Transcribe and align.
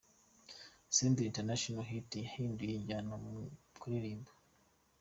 Senderi 0.95 1.27
Itanashono 1.31 1.81
Hiti 1.89 2.17
yahinduye 2.25 2.73
injyana 2.75 3.13
mu 3.23 3.31
kuririmba 3.79 4.31